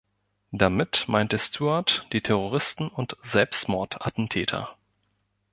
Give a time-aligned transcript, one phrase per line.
[0.51, 4.75] Damit meinte Stuart die Terroristen und Selbstmordattentäter.